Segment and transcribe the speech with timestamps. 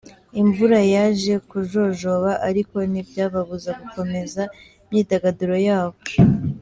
[0.41, 4.41] Imvura yaje kujojoba ariko ntibyababuza gukomeza
[4.81, 5.97] imyidagaduro yabo.